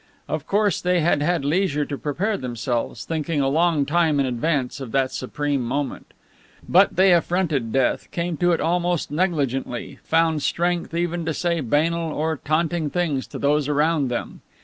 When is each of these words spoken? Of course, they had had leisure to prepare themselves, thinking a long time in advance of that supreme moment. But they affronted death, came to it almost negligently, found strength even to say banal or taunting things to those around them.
Of 0.27 0.47
course, 0.47 0.81
they 0.81 1.01
had 1.01 1.21
had 1.21 1.45
leisure 1.45 1.85
to 1.85 1.95
prepare 1.95 2.35
themselves, 2.35 3.05
thinking 3.05 3.39
a 3.39 3.47
long 3.47 3.85
time 3.85 4.19
in 4.19 4.25
advance 4.25 4.79
of 4.81 4.91
that 4.93 5.11
supreme 5.11 5.61
moment. 5.63 6.15
But 6.67 6.95
they 6.95 7.13
affronted 7.13 7.71
death, 7.71 8.09
came 8.09 8.35
to 8.37 8.51
it 8.51 8.59
almost 8.59 9.11
negligently, 9.11 9.99
found 10.03 10.41
strength 10.41 10.95
even 10.95 11.23
to 11.25 11.35
say 11.35 11.59
banal 11.59 12.11
or 12.13 12.37
taunting 12.37 12.89
things 12.89 13.27
to 13.27 13.37
those 13.37 13.67
around 13.67 14.07
them. 14.07 14.41